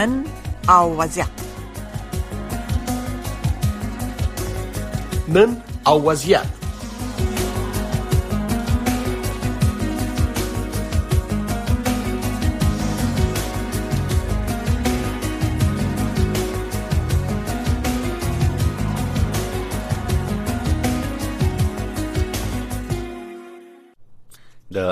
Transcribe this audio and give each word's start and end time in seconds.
نن 0.00 0.24
او 0.68 0.96
وضعیت 0.98 1.28
نن 5.28 5.56
او 5.86 6.04
وضعیت 6.10 6.44
د 6.44 6.44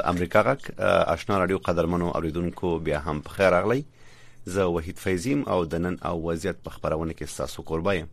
امریکا 0.04 0.42
غک 0.42 0.80
آشنا 0.80 1.38
رادیو 1.38 1.58
قدرمنو 1.58 2.06
اوریدونکو 2.08 2.78
بیا 2.84 3.00
هم 3.00 3.20
په 3.20 3.30
خیر 3.30 3.50
راغلی 3.50 3.84
زه 4.48 4.64
وحید 4.74 4.98
فیضیم 5.04 5.42
او 5.52 5.64
د 5.64 5.82
نن 5.84 5.96
او 6.10 6.14
وضعیت 6.28 6.60
په 6.66 6.76
خبرونه 6.76 7.16
کې 7.18 7.36
تاسو 7.40 7.64
قربا 7.70 7.94
یم 7.98 8.06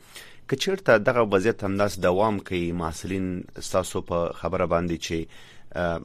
کچیرته 0.52 0.98
دغه 1.08 1.26
وضعیت 1.34 1.64
همداس 1.64 1.98
دوام 2.06 2.40
کوي 2.50 2.64
محصلین 2.84 3.28
تاسو 3.70 4.02
په 4.12 4.38
خبره 4.40 4.66
باندې 4.72 5.06
چې 5.08 5.54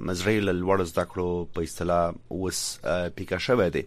مزرعي 0.08 0.40
لوړ 0.42 0.81
زده 0.92 1.06
کړو 1.12 1.28
په 1.56 1.63
اصطلاح 1.63 2.06
اوس 2.38 2.62
پیکا 3.16 3.38
شوې 3.48 3.68
دي 3.75 3.84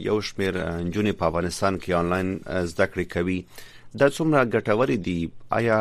یو 0.09 0.21
شمیر 0.29 0.55
جونې 0.93 1.13
په 1.21 1.27
افغانستان 1.31 1.79
کې 1.85 1.93
آنلاین 2.03 2.29
زده 2.73 2.87
کړې 2.93 3.07
کوي 3.15 3.37
دا 4.01 4.09
څومره 4.17 4.45
ګټورې 4.55 4.97
دي 5.09 5.17
آیا 5.59 5.81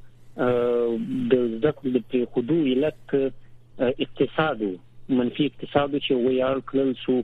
د 1.33 1.35
ذکر 1.67 1.85
د 1.97 1.99
خودو 2.35 2.59
علت 2.77 3.03
اقتصادو 3.19 4.73
منفي 5.19 5.47
اقتصاد 5.51 5.95
چې 6.01 6.19
ویار 6.27 6.61
کړل 6.73 6.91
شو 7.05 7.15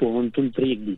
په 0.00 0.10
هنتون 0.20 0.48
پریږدي 0.58 0.96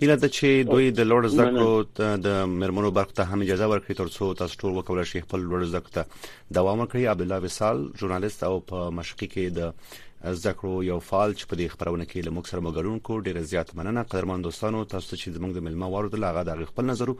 هله 0.02 0.16
د 0.20 0.28
چې 0.34 0.68
دوی 0.68 0.84
د 0.98 1.04
لوړ 1.08 1.26
زده 1.32 1.48
کړو 1.54 2.20
د 2.26 2.36
مرمنو 2.60 2.90
برخه 2.98 3.16
ته 3.16 3.24
هم 3.32 3.42
اجازه 3.46 3.66
ورکړي 3.72 3.96
ترڅو 3.98 4.28
تاسو 4.42 4.56
ټول 4.62 4.72
وکول 4.76 5.00
شي 5.10 5.20
خپل 5.24 5.42
لوړ 5.48 5.64
زده 5.72 5.82
کړه 5.88 6.30
دوام 6.58 6.80
ورکړي 6.82 7.10
عبد 7.14 7.24
الله 7.24 7.46
وسال 7.46 7.82
ژورنالیست 8.02 8.44
او 8.48 8.54
په 8.70 8.86
مشقي 9.00 9.28
کې 9.36 9.52
د 9.60 10.32
زده 10.38 10.56
کړو 10.62 10.86
یو 10.88 10.96
فعال 11.10 11.34
چې 11.40 11.50
په 11.52 11.60
دې 11.60 11.74
خبرونه 11.76 12.06
کې 12.12 12.26
له 12.28 12.36
موږ 12.36 12.48
سره 12.52 12.64
مګړون 12.68 13.04
کو 13.10 13.18
ډیر 13.28 13.42
زیات 13.52 13.74
مننه 13.80 14.06
قدرمن 14.14 14.46
دوستانو 14.48 14.80
تاسو 14.96 15.14
چې 15.20 15.36
زموږ 15.38 15.58
د 15.60 15.66
ملما 15.70 15.92
وارد 15.98 16.18
لاغه 16.24 16.46
د 16.52 16.70
خپل 16.74 16.88
نظر 16.94 17.12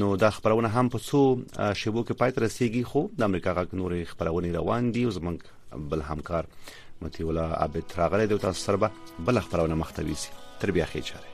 نو 0.02 0.12
دا 0.26 0.32
خبرونه 0.40 0.72
هم 0.78 0.92
په 0.96 1.06
څو 1.08 1.24
شیبو 1.46 2.08
کې 2.10 2.20
پاتره 2.24 2.54
سیږي 2.58 2.84
خو 2.94 3.06
د 3.22 3.30
امریکا 3.32 3.58
غک 3.60 3.78
نورې 3.80 4.12
خبرونه 4.14 4.56
روان 4.60 4.92
دي 4.98 5.08
او 5.10 5.18
زموږ 5.22 5.90
بل 5.94 6.08
همکار 6.12 6.54
مطیع 7.02 7.28
الله 7.28 7.40
عابد 7.52 7.84
راغلی 7.96 8.26
دی 8.26 8.38
تاسو 8.38 8.60
سره 8.60 8.76
به 8.76 8.90
بل 9.26 9.40
خبرونه 9.40 9.74
مختوي 9.74 10.14
سي 10.14 10.28
تر 10.60 10.70
بیا 10.70 10.86
خې 10.86 11.00
چاره 11.08 11.30